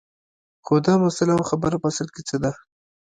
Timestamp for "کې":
2.13-2.21